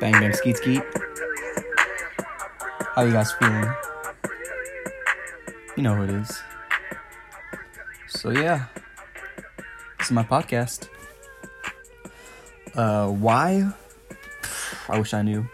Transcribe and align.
Bang 0.00 0.12
bang 0.12 0.32
skeet 0.34 0.56
skeet. 0.58 0.82
How 2.94 3.02
you 3.02 3.12
guys 3.12 3.32
feeling? 3.32 3.72
You 5.76 5.82
know 5.82 5.94
who 5.94 6.02
it 6.04 6.10
is. 6.10 6.42
So 8.08 8.30
yeah, 8.30 8.66
this 9.98 10.08
is 10.08 10.12
my 10.12 10.22
podcast. 10.22 10.88
Uh, 12.74 13.08
why? 13.08 13.72
I 14.88 14.98
wish 14.98 15.14
I 15.14 15.22
knew. 15.22 15.46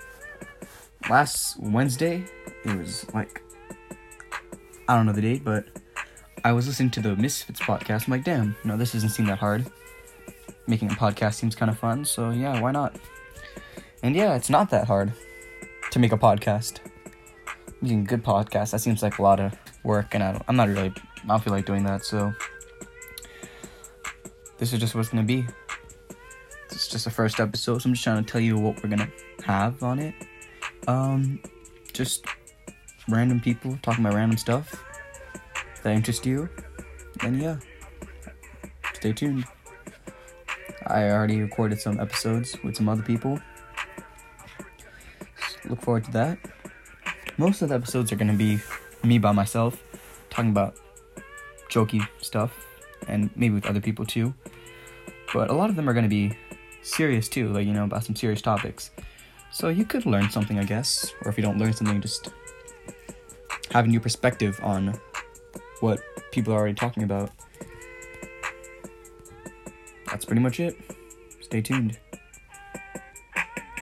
Last 1.09 1.61
Wednesday, 1.61 2.25
it 2.65 2.77
was 2.77 3.07
like 3.15 3.43
I 4.89 4.97
don't 4.97 5.07
know 5.07 5.13
the 5.13 5.23
date, 5.23 5.45
but 5.45 5.67
I 6.45 6.51
was 6.53 6.67
listening 6.67 6.91
to 6.91 7.01
the 7.01 7.15
Misfits 7.15 7.61
podcast. 7.61 8.07
I'm 8.07 8.11
like, 8.11 8.25
damn, 8.25 8.57
know, 8.65 8.77
this 8.77 8.93
doesn't 8.93 9.11
seem 9.11 9.27
that 9.27 9.39
hard. 9.39 9.65
Making 10.67 10.91
a 10.91 10.95
podcast 10.95 11.35
seems 11.35 11.55
kind 11.55 11.71
of 11.71 11.79
fun, 11.79 12.05
so 12.05 12.31
yeah, 12.31 12.61
why 12.61 12.73
not? 12.73 12.97
And 14.03 14.17
yeah, 14.17 14.35
it's 14.35 14.51
not 14.51 14.71
that 14.71 14.87
hard 14.87 15.13
to 15.93 15.99
make 15.99 16.13
a 16.13 16.19
podcast. 16.19 16.81
Making 17.81 18.05
good 18.05 18.25
podcast, 18.25 18.73
that 18.73 18.81
seems 18.81 19.03
like 19.03 19.19
a 19.19 19.23
lot 19.23 19.39
of 19.39 19.55
work, 19.85 20.15
and 20.15 20.23
I 20.23 20.41
I'm 20.49 20.57
not 20.57 20.69
really, 20.69 20.93
I 21.25 21.27
don't 21.27 21.43
feel 21.43 21.53
like 21.53 21.67
doing 21.67 21.85
that, 21.85 22.05
so 22.05 22.33
this 24.59 24.73
is 24.73 24.81
just 24.81 24.95
what 24.95 25.01
it's 25.01 25.11
gonna 25.11 25.23
be. 25.23 25.45
It's 26.71 26.89
just 26.89 27.05
the 27.05 27.11
first 27.11 27.41
episode, 27.41 27.83
so 27.83 27.89
I'm 27.89 27.95
just 27.95 28.05
trying 28.05 28.25
to 28.25 28.31
tell 28.31 28.41
you 28.41 28.57
what 28.59 28.83
we're 28.83 28.91
gonna 28.91 29.11
have 29.45 29.83
on 29.83 29.99
it. 29.99 30.15
Um, 30.89 31.41
just 31.93 32.25
random 33.09 33.41
people 33.41 33.79
talking 33.83 34.05
about 34.05 34.15
random 34.17 34.39
stuff 34.39 34.85
that 35.83 35.95
interest 35.95 36.25
you, 36.25 36.49
then 37.21 37.41
yeah, 37.41 37.57
stay 38.95 39.13
tuned. 39.13 39.45
I 40.87 41.11
already 41.11 41.41
recorded 41.41 41.81
some 41.81 42.01
episodes 42.01 42.57
with 42.65 42.77
some 42.77 42.89
other 42.89 43.03
people. 43.03 43.41
Look 45.69 45.81
forward 45.81 46.05
to 46.05 46.11
that. 46.13 46.39
Most 47.39 47.63
of 47.63 47.69
the 47.69 47.75
episodes 47.75 48.13
are 48.13 48.17
gonna 48.17 48.35
be 48.35 48.59
me 49.03 49.19
by 49.19 49.33
myself, 49.33 49.83
talking 50.31 50.51
about 50.51 50.77
jokey 51.71 52.07
stuff, 52.21 52.67
and 53.09 53.31
maybe 53.37 53.55
with 53.55 53.67
other 53.67 53.81
people 53.81 54.05
too. 54.05 54.35
But 55.33 55.51
a 55.51 55.55
lot 55.55 55.71
of 55.71 55.77
them 55.77 55.89
are 55.89 55.95
gonna 55.95 56.09
be 56.09 56.37
serious 56.83 57.29
too, 57.29 57.49
like 57.49 57.67
you 57.67 57.73
know, 57.73 57.85
about 57.85 58.05
some 58.05 58.15
serious 58.15 58.43
topics. 58.43 58.91
So 59.51 59.69
you 59.69 59.85
could 59.85 60.07
learn 60.07 60.31
something, 60.31 60.59
I 60.59 60.65
guess, 60.65 61.13
or 61.23 61.31
if 61.31 61.37
you 61.37 61.43
don't 61.43 61.59
learn 61.59 61.73
something, 61.73 62.01
just 62.01 62.31
have 63.71 63.85
a 63.85 63.89
new 63.89 64.01
perspective 64.01 64.59
on 64.63 64.99
what 65.81 66.01
people 66.33 66.53
are 66.53 66.59
already 66.59 66.75
talking 66.75 67.03
about. 67.03 67.31
That's 70.07 70.25
pretty 70.25 70.43
much 70.43 70.61
it. 70.61 70.77
Stay 71.41 71.63
tuned. 71.63 71.99